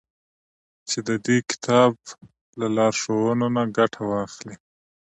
[0.89, 1.93] چي د دې كتاب
[2.59, 4.55] له لارښوونو نه گټه واخلي.